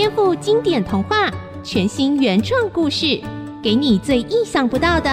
[0.00, 1.30] 颠覆经典童话，
[1.62, 3.20] 全新原创故事，
[3.62, 5.10] 给你最意想不到的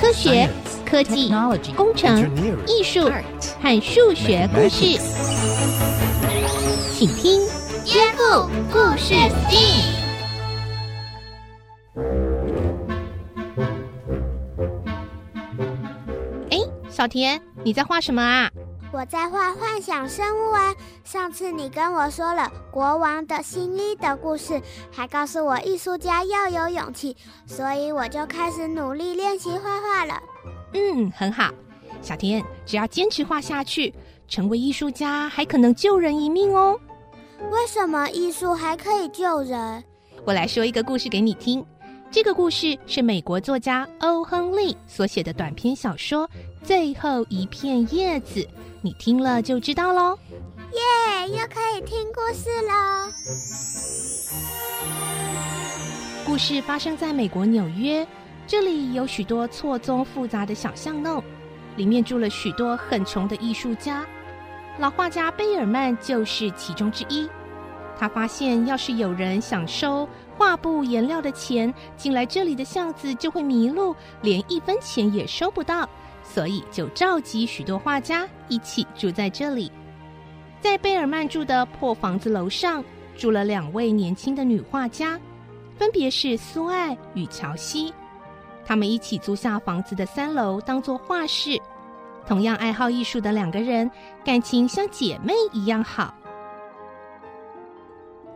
[0.00, 0.48] 科学、
[0.82, 1.30] 科技、
[1.76, 2.18] 工程、
[2.66, 3.10] 艺术
[3.60, 4.98] 和数学故事。
[6.94, 7.38] 请听
[7.84, 9.82] 《颠覆故事 STEAM》。
[16.48, 16.56] 哎，
[16.88, 18.50] 小田，你在画什么啊？
[18.92, 20.74] 我在画幻想生物啊！
[21.04, 30.20] 上次你跟我说了国王的新衣的故事，还告诉我艺术家要有勇气，所以我就开始努力练习画画了。
[30.74, 31.50] 嗯，很好，
[32.02, 33.94] 小天，只要坚持画下去，
[34.26, 36.76] 成为艺术家还可能救人一命哦。
[37.52, 39.84] 为什么艺术还可以救人？
[40.24, 41.64] 我来说一个故事给你听。
[42.12, 46.26] 这个故事是美国作家欧·亨利所写的短篇小说
[46.64, 48.40] 《最后一片叶子》。
[48.82, 50.18] 你听了就知道喽。
[50.72, 53.12] 耶，又可以听故事喽！
[56.26, 58.04] 故事发生在美国纽约，
[58.44, 61.22] 这里有许多错综复杂的小巷弄，
[61.76, 64.04] 里面住了许多很穷的艺术家。
[64.80, 67.28] 老画家贝尔曼就是其中之一。
[67.96, 70.08] 他发现，要是有人想收
[70.40, 75.86] 画布颜料的钱，进来这里的巷子就会迷路，连一分钱也收不到。
[76.24, 79.70] 所以就召集许多画家一起住在这里。
[80.58, 82.82] 在贝尔曼住的破房子楼上，
[83.18, 85.20] 住了两位年轻的女画家，
[85.76, 87.92] 分别是苏爱与乔西。
[88.64, 91.60] 他们一起租下房子的三楼当做画室。
[92.26, 93.90] 同样爱好艺术的两个人，
[94.24, 96.14] 感情像姐妹一样好。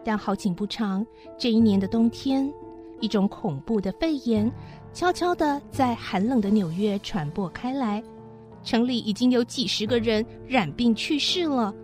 [0.04, 1.04] 但好景不长，
[1.38, 2.52] 这一年的冬天，
[3.00, 4.50] 一种恐怖的肺炎。
[4.92, 8.00] 悄悄地在寒冷的纽约传播开来，
[8.62, 11.74] 城里已经有几十个人染病去世了。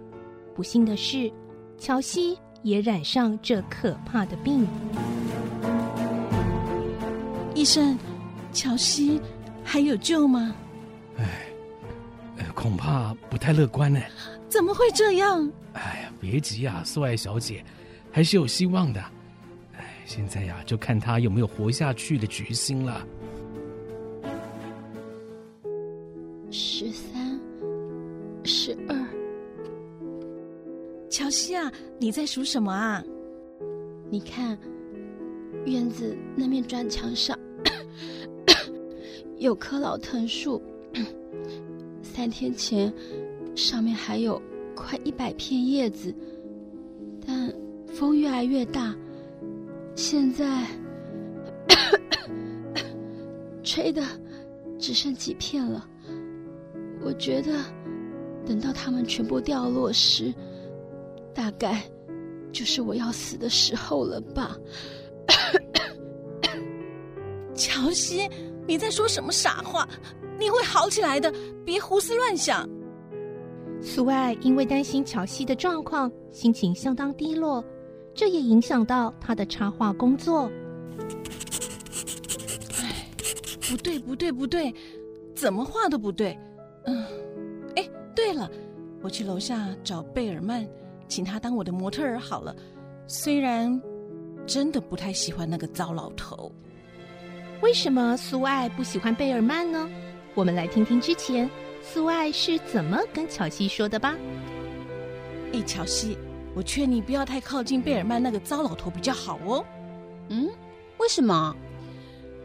[0.54, 1.32] 不幸的是，
[1.76, 4.64] 乔西也染上这可怕的病。
[7.52, 7.98] 医生，
[8.52, 9.20] 乔西
[9.64, 10.54] 还有救吗？
[11.19, 11.26] 哎，
[12.54, 14.00] 恐怕不太乐观呢。
[14.48, 15.50] 怎么会这样？
[15.72, 17.64] 哎呀，别急啊，苏爱小姐，
[18.10, 19.00] 还是有希望的。
[19.76, 23.06] 哎现在呀，就看他有没有活下去的决心了。
[26.50, 27.41] 十三，
[28.43, 28.97] 十二，
[31.09, 33.04] 乔西啊，你在数什么啊？
[34.10, 34.59] 你看，
[35.65, 37.38] 院子那面砖墙上
[39.38, 40.60] 有棵老藤树，
[42.03, 42.92] 三天前
[43.54, 44.42] 上面还有
[44.75, 46.40] 快一百片叶子，但
[48.00, 48.97] 风越来越大。
[49.94, 50.65] 现在
[53.62, 54.03] 吹的
[54.78, 55.87] 只剩几片了，
[57.03, 57.62] 我觉得
[58.47, 60.33] 等到它们全部掉落时，
[61.34, 61.83] 大概
[62.50, 64.56] 就是我要死的时候了吧。
[67.55, 68.27] 乔西，
[68.66, 69.87] 你在说什么傻话？
[70.39, 71.31] 你会好起来的，
[71.66, 72.66] 别胡思乱想。
[73.83, 77.62] 苏爱因为担心乔西的状况，心情相当低落。
[78.15, 80.50] 这也影响到他的插画工作。
[82.81, 83.06] 哎，
[83.60, 84.75] 不对，不对，不对，
[85.34, 86.38] 怎么画都不对。
[86.84, 87.04] 嗯，
[87.76, 88.50] 哎，对了，
[89.03, 90.66] 我去楼下找贝尔曼，
[91.09, 92.54] 请他当我的模特儿好了。
[93.06, 93.81] 虽然
[94.47, 96.53] 真的不太喜欢那个糟老头。
[97.62, 99.88] 为什么苏爱不喜欢贝尔曼呢？
[100.34, 101.48] 我们来听听之前
[101.82, 104.16] 苏爱是怎么跟乔西说的吧。
[105.53, 106.16] 哎，乔西。
[106.55, 109.65] 我劝你不要太靠近贝尔曼那个糟老头比较好哦。
[110.28, 110.49] 嗯，
[110.99, 111.55] 为什么？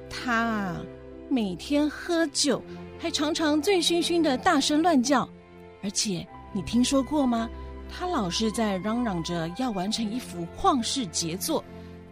[0.10, 0.82] 他啊，
[1.30, 2.62] 每天喝酒，
[3.00, 5.28] 还常常醉醺醺的大声乱叫，
[5.84, 7.50] 而且你听说过吗？
[7.90, 11.64] 他老是在嚷嚷着要完成一幅旷世杰作，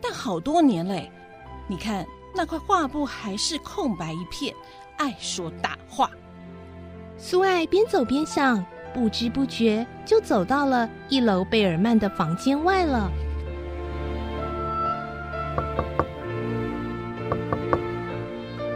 [0.02, 1.12] 但好多年嘞，
[1.68, 4.54] 你看那块画布还是空白一片，
[4.98, 6.10] 爱说大话。
[7.18, 8.64] 苏爱边走边想。
[8.94, 13.10] 不知不觉就走到了一楼贝尔曼的房间外了。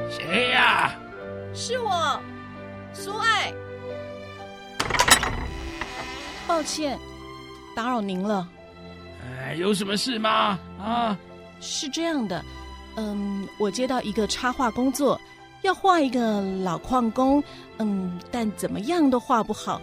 [0.10, 0.94] 谁呀？
[1.54, 2.20] 是我，
[2.94, 3.54] 苏爱。
[6.48, 6.98] 抱歉，
[7.76, 8.48] 打扰您了。
[9.24, 10.58] 哎，有什么事吗？
[10.80, 11.18] 啊，
[11.60, 12.44] 是这样的，
[12.96, 15.20] 嗯，我接到一个插画工作，
[15.62, 17.44] 要画一个老矿工，
[17.78, 19.82] 嗯，但怎么样都画不好。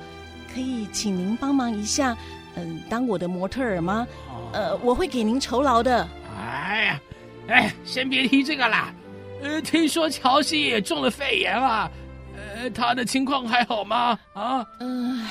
[0.55, 2.17] 可以请您帮忙一下，
[2.55, 4.07] 嗯，当我的模特儿吗？
[4.53, 6.09] 呃，我会给您酬劳的。
[6.39, 7.01] 哎呀，
[7.49, 8.95] 哎，先别提这个啦。
[9.43, 11.91] 呃，听说乔西也中了肺炎啊，
[12.37, 14.17] 呃，他的情况还好吗？
[14.33, 15.29] 啊，嗯，唉，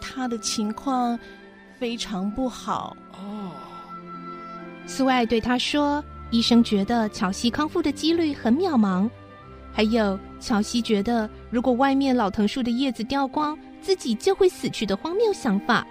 [0.00, 1.16] 他的情况
[1.78, 2.96] 非常不好。
[3.12, 3.52] 哦，
[4.84, 9.08] 苏爱对他说：“医生觉得乔西康复的几率很渺茫，
[9.72, 15.86] 还有乔西觉得如果外面老藤树的叶子掉光，自己就会死去的荒谬想法，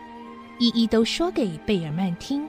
[0.60, 2.48] 一一都说给贝尔曼听。”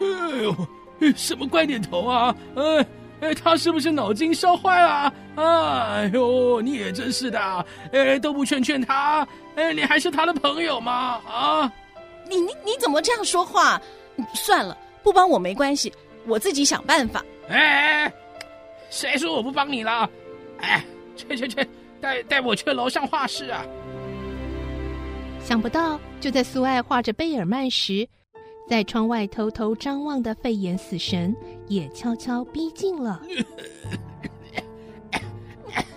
[0.00, 0.06] 哎
[0.42, 2.34] 呦，什么怪念头啊？
[2.56, 2.86] 哎
[3.20, 5.12] 哎，他是不是脑筋烧坏了？
[5.36, 11.20] 哎呦，你也真是的，哎，都不劝劝他，哎，你还是他的朋友吗？
[11.28, 11.72] 啊，
[12.26, 13.78] 你你你怎么这样说话？
[14.34, 15.92] 算了，不帮我没关系，
[16.26, 17.22] 我自己想办法。
[17.48, 18.10] 哎，
[18.88, 20.08] 谁说我不帮你了？
[20.60, 20.82] 哎，
[21.14, 21.68] 去去去，
[22.00, 23.66] 带带我去楼上画室啊！
[25.42, 28.08] 想不到，就在苏爱画着贝尔曼时。
[28.68, 31.34] 在窗外偷偷张望的肺炎死神
[31.66, 33.20] 也悄悄逼近了。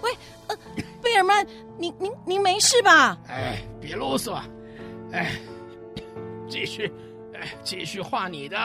[0.01, 0.11] 喂，
[0.47, 0.57] 呃，
[0.99, 1.45] 贝尔曼，
[1.77, 3.15] 您您您没事吧？
[3.27, 4.41] 哎，别啰嗦，
[5.11, 5.33] 哎，
[6.49, 6.91] 继续，
[7.35, 8.57] 哎，继续画你的。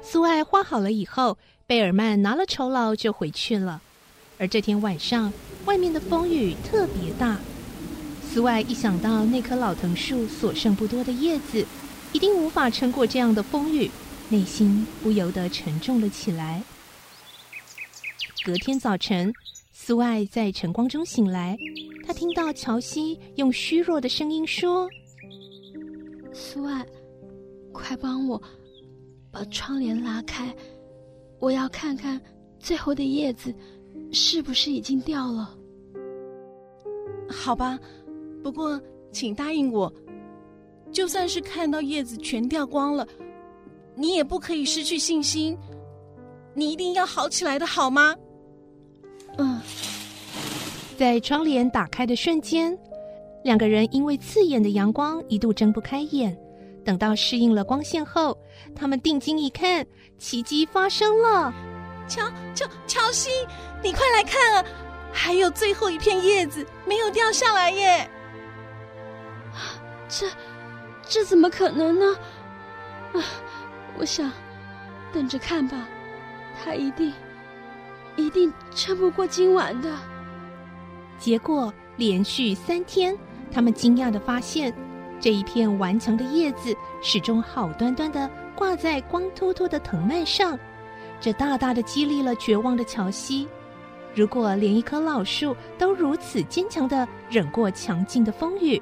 [0.00, 1.36] 苏爱画好了以后，
[1.66, 3.82] 贝尔曼拿了酬劳就回去了。
[4.38, 5.30] 而这天晚上，
[5.66, 7.38] 外面的风雨特别大。
[8.22, 11.66] 苏爱一想到那棵老藤树所剩不多的叶子，
[12.12, 13.90] 一定无法撑过这样的风雨，
[14.28, 16.62] 内心不由得沉重了起来。
[18.44, 19.32] 隔天早晨，
[19.72, 21.56] 苏爱在晨光中醒来，
[22.06, 24.88] 他听到乔西用虚弱的声音说
[26.32, 26.86] ：“苏爱，
[27.72, 28.40] 快帮我
[29.32, 30.54] 把窗帘拉开，
[31.40, 32.20] 我要看看
[32.60, 33.52] 最后的叶子
[34.12, 35.54] 是不是已经掉了。”
[37.28, 37.78] 好吧。
[38.42, 38.80] 不过，
[39.10, 39.92] 请答应我，
[40.92, 43.04] 就算是看到叶子全掉光了，
[43.96, 45.58] 你也不可以失去信心。
[46.54, 48.14] 你一定要好起来的，好吗？
[49.38, 49.60] 嗯。
[50.96, 52.78] 在窗帘打开的瞬间，
[53.42, 56.36] 两个人因为刺眼的阳光一度睁不开眼。
[56.84, 58.38] 等到适应了光线后，
[58.76, 59.84] 他们定睛一看，
[60.18, 61.52] 奇迹发生了。
[62.06, 62.22] 乔
[62.54, 63.28] 乔乔西，
[63.86, 64.64] 你快来看啊！
[65.12, 68.10] 还有最后一片叶子没有掉下来耶！
[70.08, 70.26] 这，
[71.08, 72.16] 这怎么可能呢？
[73.14, 73.22] 啊，
[73.96, 74.28] 我想，
[75.12, 75.86] 等着看吧，
[76.58, 77.12] 他一定，
[78.16, 79.88] 一定撑不过今晚的。
[81.16, 83.16] 结果连续三天，
[83.52, 84.74] 他们惊讶的发现，
[85.20, 90.58] 这一片顽强的叶子始终好端端的挂在光秃秃的藤蔓上，
[91.20, 93.46] 这大大的激励了绝望的乔西。
[94.16, 98.80] 如果连一棵老树都如此坚强的忍过强劲的风雨，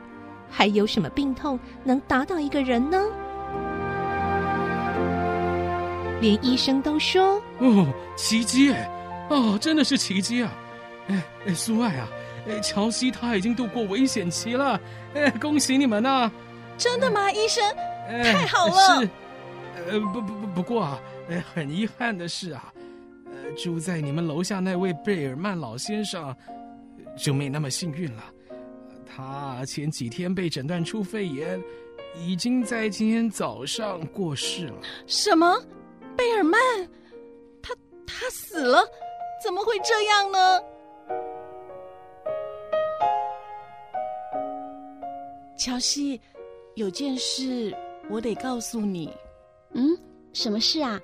[0.49, 3.03] 还有什么病痛能打倒一个人呢？
[6.21, 8.89] 连医生都说：“哦，奇迹哎！
[9.29, 10.53] 哦，真的是奇迹啊！
[11.09, 12.09] 哎哎，苏爱啊，
[12.49, 14.81] 哎，乔西他已经度过危险期了，
[15.15, 16.33] 哎，恭喜你们呐、啊！
[16.79, 17.65] 真的吗，医生？
[18.09, 19.01] 哎、太好了！
[19.01, 19.11] 是，
[19.91, 22.74] 呃，不不不，不过啊，哎，很遗憾的是啊，呃，
[23.57, 26.35] 住在你们楼下那位贝尔曼老先生
[27.17, 28.25] 就没那么幸运了。”
[29.07, 31.63] 他前几天被诊断出肺炎，
[32.17, 34.81] 已经在今天早上过世了。
[35.07, 35.57] 什么？
[36.17, 36.61] 贝尔曼？
[37.63, 37.75] 他
[38.07, 38.85] 他死了？
[39.43, 40.61] 怎么会这样呢？
[45.57, 46.21] 乔西，
[46.75, 47.73] 有件事
[48.11, 49.13] 我得告诉你。
[49.75, 49.97] 嗯，
[50.33, 51.01] 什么事啊？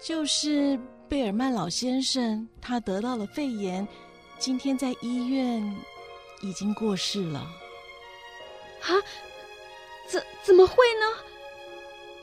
[0.00, 0.78] 就是
[1.08, 3.86] 贝尔曼老先生，他得到了肺炎，
[4.38, 5.76] 今天在医院。
[6.42, 7.40] 已经过世了，
[8.82, 8.92] 啊？
[10.06, 11.06] 怎怎么会呢？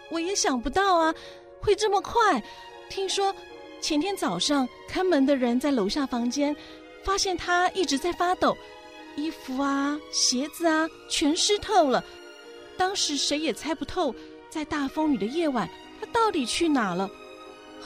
[0.09, 1.13] 我也想不到啊，
[1.59, 2.41] 会这么快。
[2.87, 3.35] 听说
[3.81, 6.55] 前天早上看门的人在楼下房间
[7.03, 8.55] 发现他一直在发抖，
[9.15, 12.03] 衣服啊、鞋子啊全湿透了。
[12.77, 14.13] 当时谁也猜不透，
[14.49, 15.67] 在大风雨的夜晚
[15.99, 17.09] 他到底去哪了。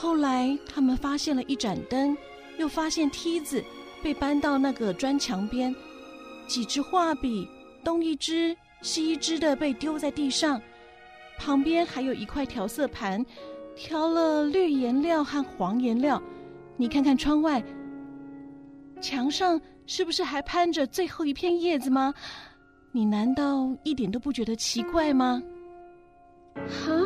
[0.01, 2.15] 后来他们发现了一盏灯，
[2.57, 3.61] 又发现梯子
[4.01, 5.75] 被搬到那个砖墙边。
[6.47, 7.45] 几支画笔，
[7.83, 10.59] 东一支西一支的被丢在地上，
[11.37, 13.25] 旁边还有一块调色盘，
[13.75, 16.23] 调了绿颜料和黄颜料。
[16.77, 17.61] 你看看窗外，
[19.01, 22.13] 墙上是不是还攀着最后一片叶子吗？
[22.93, 25.43] 你难道一点都不觉得奇怪吗？
[26.55, 27.05] 哈，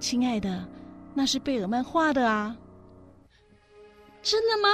[0.00, 0.68] 亲爱的，
[1.14, 2.56] 那是贝尔曼画的啊。
[4.22, 4.68] 真的吗？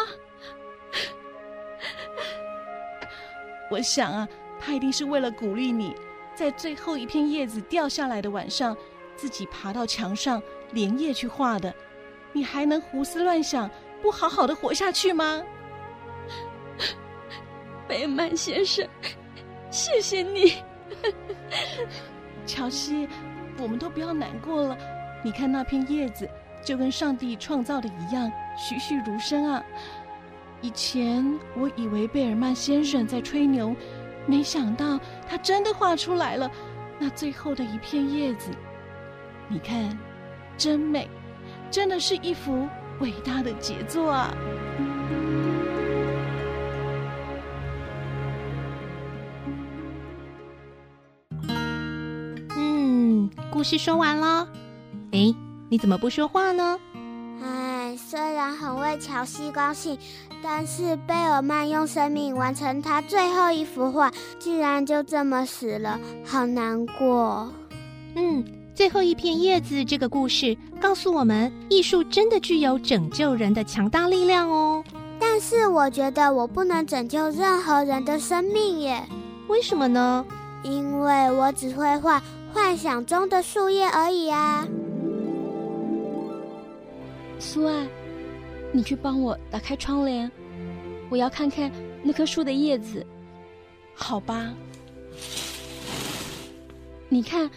[3.71, 4.28] 我想啊，
[4.61, 5.95] 他一定是为了鼓励你，
[6.35, 8.76] 在最后一片叶子掉下来的晚上，
[9.16, 11.75] 自己爬到墙上连夜去画的。
[12.33, 13.71] 你还能胡思乱想，
[14.02, 15.43] 不好好的活下去吗？
[17.88, 18.87] 贝尔曼先生，
[19.71, 20.62] 谢谢你。
[22.47, 23.09] 乔西，
[23.59, 24.96] 我们都不要难过了。
[25.26, 26.30] 你看那片叶子，
[26.62, 29.61] 就跟上帝创造的一样，栩栩如生啊！
[30.61, 33.75] 以前我以为贝尔曼先生在吹牛，
[34.25, 36.49] 没想到他真的画出来了
[37.00, 38.52] 那最后的一片叶子。
[39.49, 39.99] 你看，
[40.56, 41.11] 真美，
[41.73, 42.68] 真的是一幅
[43.00, 44.33] 伟大的杰作啊！
[52.56, 54.49] 嗯，故事说完了。
[55.12, 55.34] 哎，
[55.68, 56.78] 你怎么不说话呢？
[57.42, 59.98] 哎，虽然很为乔西高兴，
[60.42, 67.50] 但是贝尔曼用生命完成他最后一幅画，居然就这么死了，好难过。
[68.14, 68.44] 嗯。
[68.75, 74.84] 最后一片叶子这个故事告诉我们，艺术真的具有拯救人的强大力量哦。
[75.18, 79.02] 但是我觉得我不能拯救任何人的生命耶。
[79.48, 80.22] 为什么呢？
[80.62, 82.22] 因为我只会画
[82.52, 84.68] 幻想中的树叶而已啊。
[87.38, 87.87] 苏爱，
[88.73, 90.31] 你去帮我打开窗帘，
[91.09, 91.71] 我要看看
[92.02, 93.05] 那棵树的叶子。
[93.95, 94.55] 好吧。
[97.09, 97.50] 你看。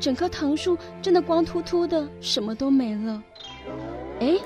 [0.00, 3.22] 整棵藤树真的光秃秃的，什么都没了。
[4.18, 4.38] 哎，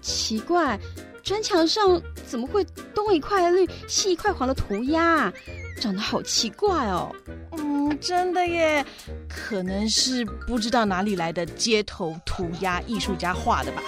[0.00, 0.78] 奇怪，
[1.24, 2.64] 砖墙上怎么会
[2.94, 5.32] 东一块绿，西一块黄的涂鸦？
[5.80, 7.14] 长得好奇怪哦。
[7.52, 8.84] 嗯，真的耶，
[9.28, 13.82] 可能是不知道哪里来的街头涂鸦艺术家画的吧。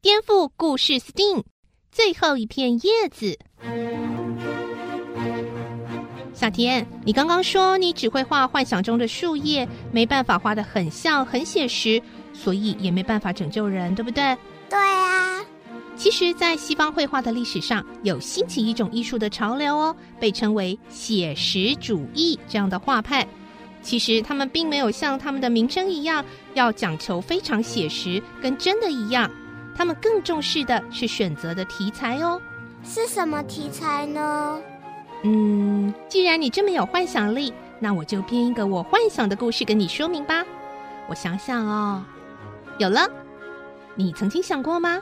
[0.00, 1.42] 颠覆故事 STEAM
[1.94, 3.38] 最后一片叶子。
[6.32, 14.36] 小田，你刚刚说你只会画幻想中的树叶，没办法画的很像、很写实，所以也没办法拯救人，对不对？
[14.68, 15.40] 对啊。
[15.94, 23.24] 其实，在西方绘画的历史上，有兴起一种艺术的潮流哦，被称为写实主义这样的画派。
[23.82, 26.24] 其实，他们并没有像他们的名称一样，
[26.54, 29.30] 要讲求非常写实，跟真的一样。
[29.76, 32.40] 他们更重视的是选择的题材哦，
[32.84, 34.60] 是什么题材呢？
[35.22, 40.44] 嗯，既然你这么有幻想力，那我就编一个我幻想的故事跟你说明吧。
[41.08, 42.02] 我想想哦，
[42.78, 43.08] 有了，
[43.94, 45.00] 你曾经想过吗？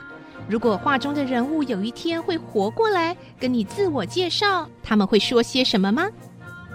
[0.49, 6.07] 如果画中的人物有一天会活过来跟你自我介绍，他们会说些什么吗？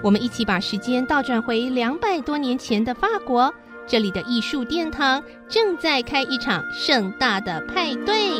[0.03, 3.53] 我们一起把时间倒转回两百多年前的法国。
[3.89, 8.39] 这里的艺术殿堂正在开一场盛大的派对。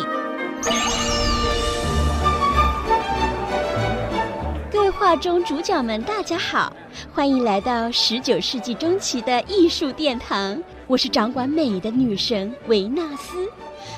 [4.71, 6.71] 各位画中主角们，大家好，
[7.15, 10.63] 欢迎来到十九世纪中期的艺术殿堂。
[10.87, 13.49] 我是掌管美的女神维纳斯。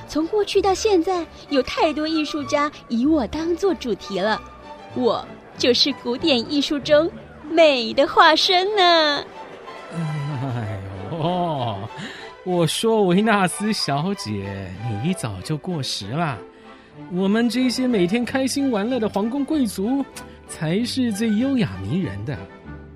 [0.07, 4.41] 从过去到现在，有太多艺术家以我当做主题了，
[4.95, 5.27] 我
[5.59, 7.11] 就是古典艺术中
[7.51, 9.25] 美的化身呢。
[11.61, 11.87] 哦，
[12.45, 16.39] 我说维纳斯小姐，你一早就过时了。
[17.13, 20.03] 我们这些每天开心玩乐的皇宫贵族，
[20.49, 22.35] 才是最优雅迷人的。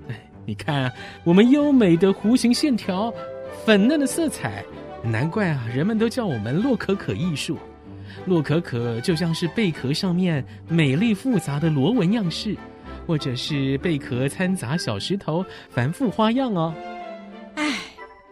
[0.09, 0.91] 哎，你看
[1.23, 3.13] 我们优美的弧形线条，
[3.63, 4.65] 粉嫩的色彩，
[5.03, 7.59] 难怪啊，人们都叫我们洛可可艺术。
[8.25, 12.57] 洛可可就像是贝壳上面美丽复杂的螺纹样式，
[13.05, 16.73] 或者是贝壳掺杂小石头，繁复花样哦。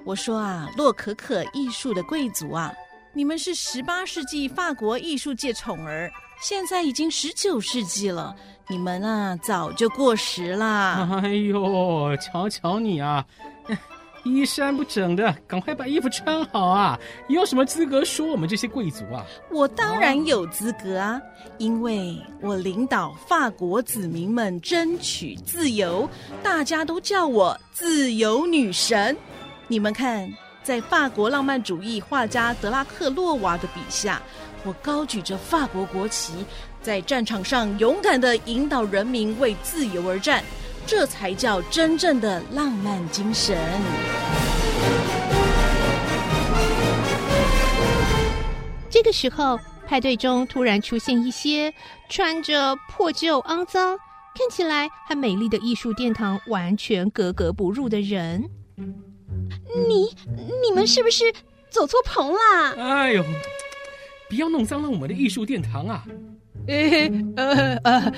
[0.05, 2.73] 我说啊，洛可可艺术的贵族啊，
[3.13, 8.35] 你们是十八世纪法国艺术界宠儿，现在已经十九世纪了，
[8.67, 11.21] 你们啊早就过时啦。
[11.23, 13.25] 哎呦，瞧瞧你啊，
[14.25, 16.99] 衣衫不整的，赶快把衣服穿好啊！
[17.27, 19.25] 你有什么资格说我们这些贵族啊？
[19.51, 21.21] 我当然有资格啊，
[21.57, 26.09] 因为我领导法国子民们争取自由，
[26.41, 29.15] 大家都叫我自由女神。
[29.73, 34.21] 你们看，在法国浪漫主义画家德拉克洛瓦的笔下，
[34.63, 36.45] 我高举着法国国旗，
[36.79, 40.43] 在战场上勇敢地引导人民为自由而战，
[40.85, 43.57] 这才叫真正的浪漫精神。
[48.91, 51.73] 这个时候，派对中突然出现一些
[52.07, 53.97] 穿着破旧、肮脏、
[54.37, 58.47] 看起来和美丽的艺术殿堂完全格格不入的人。
[59.75, 60.15] 你
[60.61, 61.33] 你们是不是
[61.69, 62.73] 走错棚啦？
[62.77, 63.23] 哎呦，
[64.29, 66.05] 不要弄脏了我们的艺术殿堂啊！
[66.67, 68.13] 哎，呃呃，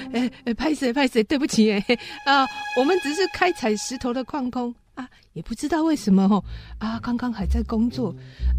[0.45, 1.83] 哎，拍谁拍谁，对不起哎，
[2.25, 2.45] 啊，
[2.77, 6.41] 我们只是开采石头的矿工啊，也不知道为什么哦，
[6.79, 8.09] 啊，刚刚还在工作，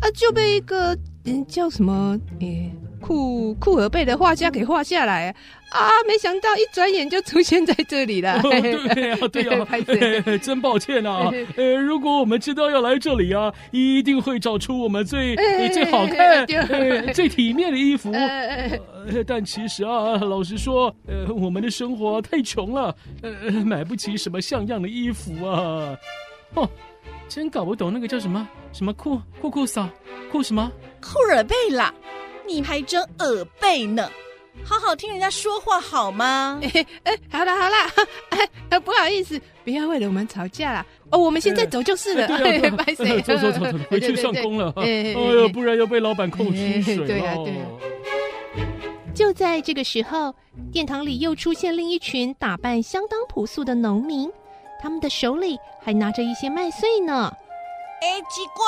[0.00, 5.34] 啊，就被一个嗯叫什么诶库库尔贝的画家给画下来
[5.70, 8.40] 啊，没想到一转眼就出现在这里了。
[8.42, 15.34] 哦、对呀、啊，对 呀、真抱歉啊，呃， 如果我们知道要来这里啊，一定会找出我们最
[15.72, 16.46] 最好看、
[17.14, 18.12] 最体面的衣服。
[19.26, 25.96] 但其实啊，老实说，呃，我们的生活太穷了，呃，买不起什么像样的衣服啊。
[26.56, 26.68] 哦，
[27.28, 29.88] 真搞不懂那个叫什么什么酷酷酷嫂
[30.30, 30.70] 酷什么
[31.00, 31.94] 酷尔贝啦，
[32.46, 34.10] 你还真耳背呢。
[34.64, 36.58] 好好听人家说话好吗？
[36.64, 37.76] 哎哎，好啦好了，
[38.70, 40.84] 哎， 不好意思，不要为了我们吵架了。
[41.10, 42.26] 哦，我们现在走就是了。
[42.26, 42.70] 对呀，
[43.22, 44.72] 走走走走， 回去上工了。
[44.76, 45.18] 哎呀，
[45.52, 47.06] 不然要被老板扣薪水了。
[47.06, 47.54] 对呀对。
[49.14, 50.34] 就在这个时候，
[50.72, 54.30] 殿堂里又出现另一群打扮相当朴素的农民，
[54.86, 57.36] 他们的手里还拿着一些麦穗呢。
[58.00, 58.64] 哎，奇怪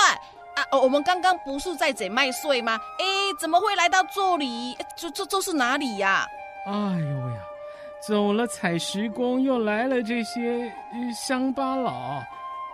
[0.56, 2.76] 啊，我们刚刚不是在捡麦穗吗？
[2.98, 3.04] 哎，
[3.38, 4.76] 怎么会来到这里？
[4.96, 6.26] 这这这是哪里呀？
[6.66, 7.40] 哎呦喂呀，
[8.04, 10.68] 走了采石工，又来了这些
[11.14, 12.18] 乡巴佬。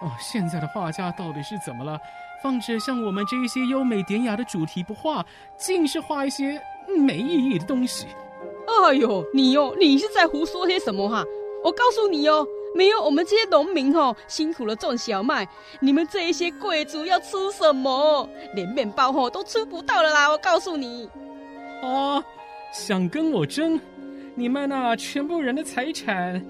[0.01, 2.01] 哦，现在的画家到底是怎么了？
[2.43, 5.23] 放着像我们这一些优美典雅的主题不画，
[5.59, 6.59] 尽是画一些。
[6.99, 8.07] 没意义的东西。
[8.67, 11.23] 哎呦，你哦，你是在胡说些什么哈？
[11.63, 15.49] 我告诉你哦，没有我们这些农民哦，辛苦了种小麦，
[15.81, 18.29] 你们这一些贵族要吃什么？
[18.55, 20.29] 连面包哦都吃不到了啦！
[20.31, 21.09] 我告诉你。
[21.83, 22.23] 哦，
[22.73, 23.81] 想跟我争？
[24.35, 26.45] 你们那全部人的财产，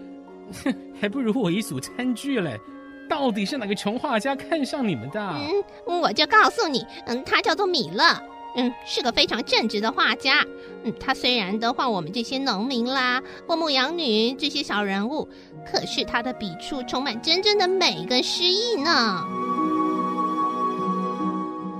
[0.64, 2.58] 哼， 还不如我一组餐具嘞！
[3.06, 5.20] 到底是哪个穷画家看上你们的？
[5.20, 8.04] 嗯，我就告诉你，嗯，他叫做米勒。
[8.56, 10.44] 嗯，是个非常正直的画家。
[10.84, 15.28] 嗯，他虽然都画我们这些农民啦、或牧羊女这些小人物，
[15.66, 19.24] 可是他的笔触充满真正的美跟诗意呢。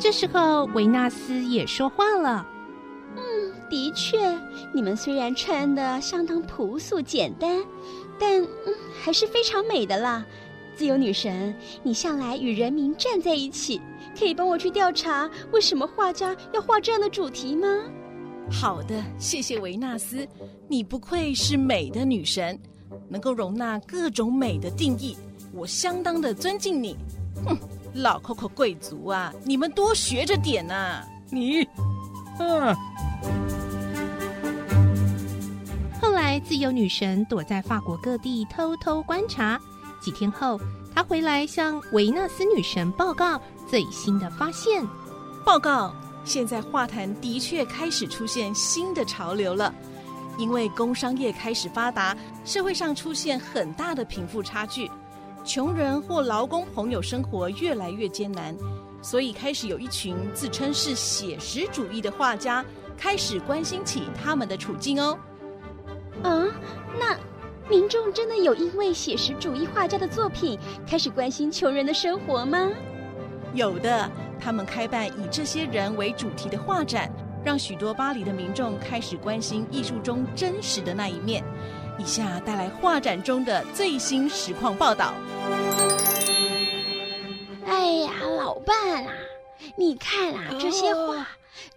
[0.01, 2.47] 这时候，维纳斯也说话了
[3.17, 3.23] ：“嗯，
[3.71, 4.39] 的确，
[4.73, 7.63] 你们虽然穿的相当朴素简单，
[8.19, 10.25] 但嗯，还是非常美的啦。
[10.75, 13.81] 自由女神，你向来与人民站在一起。”
[14.19, 17.67] 可以帮我去调查为什么画家要画这样的主题吗？
[18.51, 20.27] 好的，谢谢维纳斯，
[20.69, 22.59] 你不愧是美的女神，
[23.09, 25.17] 能够容纳各种美的定义，
[25.53, 26.97] 我相当的尊敬你。
[27.45, 27.57] 哼，
[27.95, 31.07] 老 Coco 贵族啊，你们多学着点啊！
[31.31, 31.67] 你，
[32.39, 32.77] 嗯。
[36.01, 39.59] 后来，自由女神躲在法国各地偷偷观察，
[40.01, 40.61] 几天后，
[40.95, 43.41] 她回来向维纳斯女神报告。
[43.75, 44.87] 最新的发现，
[45.45, 45.93] 报告：
[46.25, 49.75] 现在画坛的确开始出现新的潮流了，
[50.39, 54.89] 因为工商业开始发达，社会上出现很大的贫富差距，
[55.45, 58.57] 穷人或劳工朋友生活越来越艰难，
[59.03, 62.65] 所以开始有一群自称是写实主义的画家
[62.97, 65.19] 开始关心起他们的处境哦。
[66.23, 66.47] 啊，
[66.97, 67.19] 那
[67.69, 70.57] 民众真的有因为写实主义画家的作品
[70.87, 72.71] 开始关心穷人的生活吗？
[73.55, 77.11] 有的，他们开办以这些人为主题的画展，
[77.45, 81.43] 让许多巴黎的民众开始关心艺术中真实的那一面。
[81.97, 85.15] 以下带来画展中的最新实况报道。
[87.65, 89.13] 哎呀，老伴啊，
[89.77, 91.25] 你看啊，这些画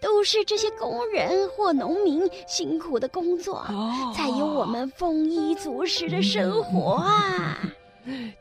[0.00, 3.64] 都是这些工人或农民辛苦的工作，
[4.12, 7.56] 才有我们丰衣足食的生活啊。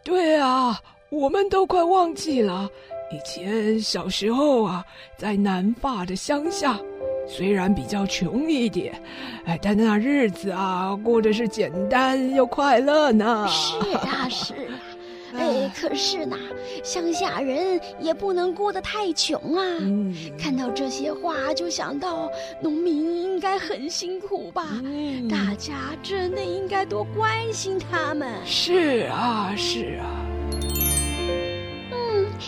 [0.03, 2.67] 对啊，我们都快忘记了。
[3.09, 4.85] 以前小时候啊，
[5.17, 6.77] 在南法的乡下，
[7.25, 9.01] 虽然比较穷一点，
[9.45, 13.47] 哎，但那日子啊，过得是简单又快乐呢。
[13.47, 14.75] 是啊，是啊，
[15.39, 16.35] 哎，可是呢，
[16.83, 19.63] 乡下人也不能过得太穷啊。
[19.79, 22.29] 嗯，看到这些话，就想到
[22.61, 24.67] 农民应该很辛苦吧？
[24.83, 28.33] 嗯，大家真的应该多关心他们。
[28.45, 30.26] 是啊，是啊。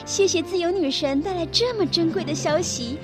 [0.05, 2.97] 谢谢自由女神带来这么珍贵的消息，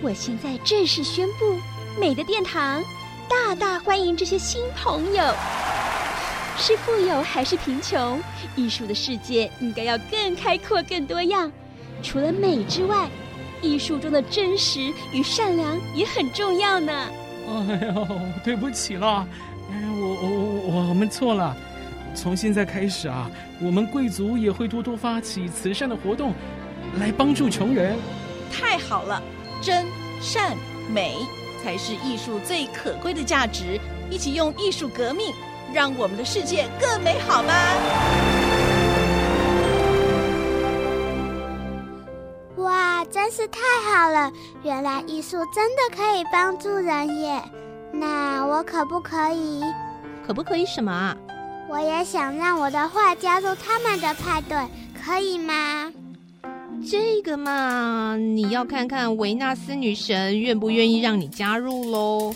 [0.00, 1.58] 我现在正式宣布，
[2.00, 2.82] 美的殿堂
[3.28, 5.22] 大大欢迎这些新朋友。
[6.56, 8.20] 是富有还是贫穷，
[8.56, 11.50] 艺术的世界应该要更开阔、更多样。
[12.02, 13.08] 除了美之外，
[13.62, 16.92] 艺术中的真实与善良也很重要呢。
[17.46, 18.06] 哎呦，
[18.44, 19.26] 对不起了，
[19.70, 20.28] 哎，我我
[20.66, 21.56] 我我们错了。
[22.18, 26.34] 从现在开始啊，我们贵族也会多多发起慈善的活动，
[26.98, 27.96] 来帮助穷人。
[28.50, 29.22] 太好了，
[29.62, 29.86] 真
[30.20, 30.56] 善
[30.92, 31.14] 美
[31.62, 33.78] 才是艺术最可贵的价值。
[34.10, 35.32] 一起用艺术革命，
[35.72, 37.54] 让我们的世界更美好吧！
[42.56, 43.60] 哇，真是太
[43.92, 44.32] 好了！
[44.64, 47.40] 原来艺术真的可以帮助人耶。
[47.92, 49.62] 那我可不可以？
[50.26, 51.16] 可不可以什么啊？
[51.70, 54.56] 我也想让我的画加入他们的派对，
[54.94, 55.92] 可以吗？
[56.90, 62.34] 这个嘛，你要看看维纳斯女神愿不愿意让你加入喽。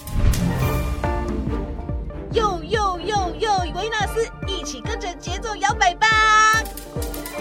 [2.34, 6.06] 哟哟哟哟，维纳斯，一起跟着节奏摇摆吧！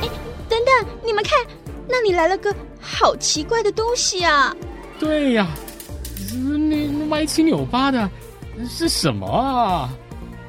[0.02, 0.08] 哎，
[0.48, 1.34] 等等，你们看，
[1.90, 4.56] 那里来了个好奇怪的东西啊！
[4.98, 5.48] 对呀，
[6.34, 8.10] 那歪七扭八的
[8.70, 9.90] 是什么啊？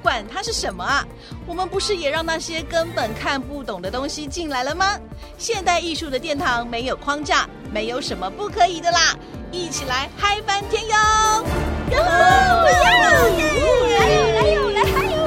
[0.02, 1.06] 管它是什么啊！
[1.46, 4.98] 我们不是也让那些根本看不懂的东西进来了吗？
[5.38, 9.16] 现代艺术的殿堂没有框架，没有什么不可以的啦！
[9.50, 10.96] 一起来嗨翻天哟！
[11.90, 12.04] 哟哟
[13.38, 13.46] 哟！
[13.98, 15.18] 来哟来哟来嗨哟！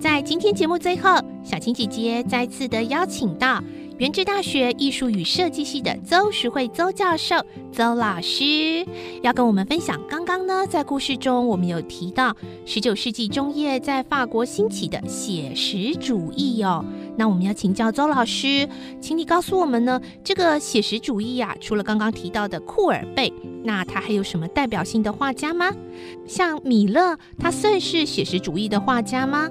[0.00, 3.62] 在今天节目最后，小青姐姐再次的邀请到。
[3.98, 7.34] 元治大学艺术与设计系的邹淑慧邹教授、
[7.72, 8.86] 邹老师
[9.22, 9.98] 要跟我们分享。
[10.06, 16.84] 刚刚呢，在故事中我们有提到，十九世纪中叶在法国兴起的写实主义哦。
[17.16, 18.68] 那我们要请教邹老师，
[19.00, 23.32] 请你告诉我们呢，这个写实主义呀、啊，除了刚刚提到的库尔贝，
[23.64, 25.72] 那他还有什么代表性的画家吗？
[26.26, 29.48] 像米勒，他算是写实主义的画家吗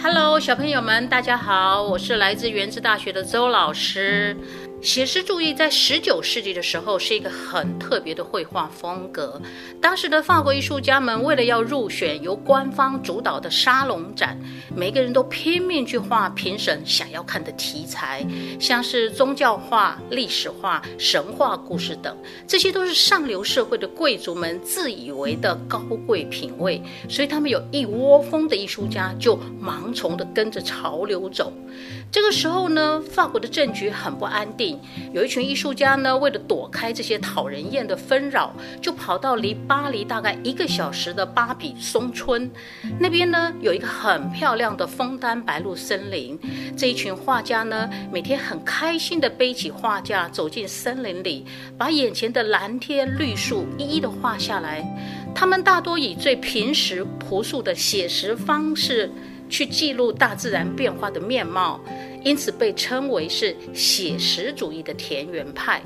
[0.00, 4.36] ？Hello，小朋友们，大家好，我是来自原子大学的周老师。
[4.80, 9.40] 写实主义在十九世纪的时候是一个很特别的绘画风格。
[9.80, 14.38] 当时的法国艺术家们为了要入选由官方主导的沙龙展，
[14.74, 18.24] 每个人都拼命去画评审想要看的题材，
[18.60, 31.52] 像是宗教画、历史画、神话故事等，这些都是上流社会的贵族们自以为的高贵品味，所以他们有一窝蜂的艺术家就盲从的跟着潮流走。
[32.10, 34.67] 这个时候呢，法国的政局很不安定。
[35.12, 42.50] 有一群艺术家呢，为了躲开这些讨人厌的纷扰，就跑到离巴黎大概一个小时的巴比松村。
[42.98, 46.38] 那边呢，有一个很漂亮的枫丹白露森林。
[46.76, 51.44] 这一群画家呢，每天很开心地背起画架走进森林里，
[51.76, 54.84] 把眼前的蓝天绿树一一地画下来。
[55.34, 59.10] 他们大多以最平实朴素的写实方式。
[59.50, 61.80] 去记录大自然变化的面貌，
[62.22, 65.82] 因此被称为是写实主义的田园派。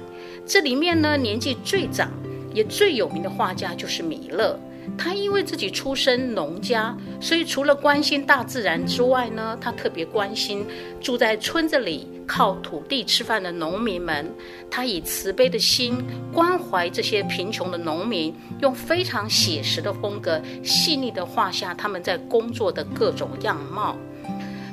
[0.47, 2.11] 这里面呢，年纪最长
[2.55, 4.59] 也最有名的画家就是米勒。
[4.99, 10.67] 他因为自己出身农家，所以除了关心大自然之外呢，他特别关心
[11.01, 14.29] 住在村子里靠土地吃饭的农民们。
[14.69, 23.97] 他以慈悲的心关怀这些贫穷的农民，用非常写实的风格，细腻地画下他们在工作的各种样貌。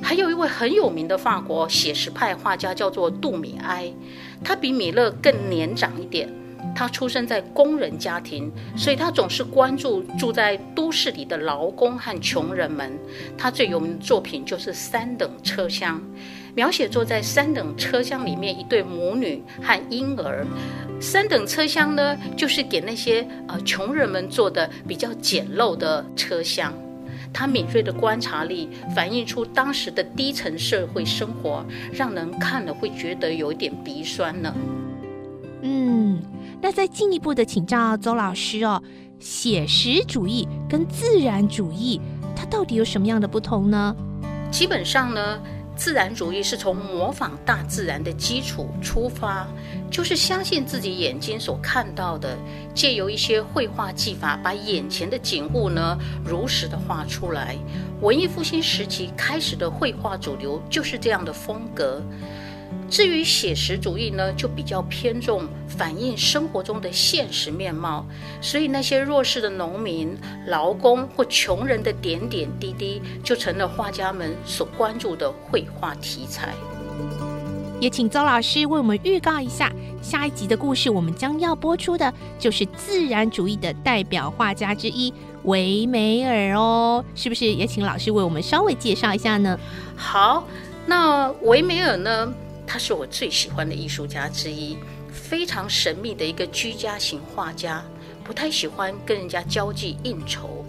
[0.02, 3.92] 还有一位很有名的法国写实派画家叫做杜米埃，
[4.42, 6.28] 他比米勒更年长一点。
[6.74, 12.98] 他出生在工人家庭，所以他总是关注住在都市里的劳工和穷人们。
[13.36, 15.98] 他最有名的作品就是《三等车厢》，
[16.54, 20.46] 描写坐在三等车厢里面一对母女和婴儿。
[21.00, 26.72] 三等车厢呢，就是给那些呃穷人们坐的比较简陋的车厢。
[27.32, 34.54] 他敏锐的观察力反映出当时的低层社会生活，让人看了会觉得有一点鼻酸呢。
[35.62, 36.22] 嗯。
[36.62, 38.82] 那再进一步的请教邹老师哦，
[39.18, 41.98] 写实主义跟自然主义，
[42.36, 43.96] 它到底有什么样的不同呢？
[44.50, 45.40] 基本上呢，
[45.74, 49.46] 自然主义是从模仿大自然的基础出发，
[49.90, 52.38] 就是相信自己眼睛所看到的，
[52.72, 57.56] 借由一些绘画技法，把眼前的景物呢如实的画出来。
[58.00, 62.00] 文艺复兴时期开始的绘画主流就是这样的风格。
[62.88, 68.04] 至于写实主义呢，就比较偏重反映生活中的现实面貌，
[68.40, 76.52] 所以那些弱势的农民、劳工或穷人的点点滴滴，就成了画家们所关注的绘画题材。
[77.80, 85.12] 也请邹老师为我们预告一下，下一集的故事，我们将要播出的就是自然主义的代表画家之一
[85.44, 87.46] 维梅尔哦，是不是？
[87.46, 89.58] 也请老师为我们稍微介绍一下呢？
[89.96, 90.46] 好，
[90.86, 92.30] 那维梅尔呢？
[92.66, 94.76] 他是我最喜欢的艺术家之一，
[95.10, 97.82] 非常神秘的一个居家型画家，
[98.22, 100.64] 不太喜欢跟人家交际应酬，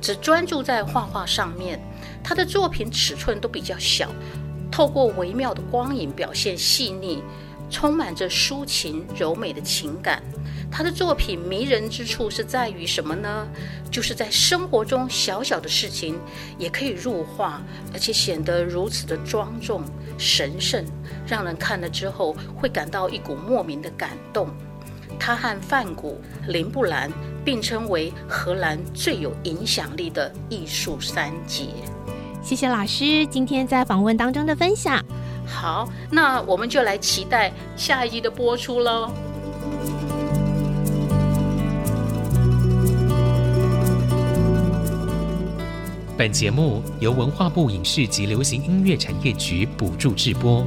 [0.00, 1.80] 只专注在画画上面。
[2.22, 4.10] 他的作品尺寸都比较小，
[4.76, 7.22] 透过微妙的光影表现细腻，
[7.70, 10.22] 充满着抒情柔美的情感。
[10.70, 13.48] 他的作品迷人之处是在于什么呢？
[13.90, 16.18] 就是在生活中小小的事情
[16.58, 17.62] 也可以入画，
[17.94, 19.82] 而且显得如此的庄重
[20.18, 20.84] 神圣，
[21.26, 24.50] 让人看了之后会感到一股莫名的感动。
[25.18, 27.10] 他和梵谷、林布兰
[27.42, 31.64] 并称为荷兰最有影响力的艺术三杰。
[32.46, 35.04] 谢谢老师今天在访问当中的分享。
[35.44, 39.10] 好，那我们就来期待下一集的播出喽。
[46.16, 50.64] 本节目由文化部影视及流行音乐产业局补助制播。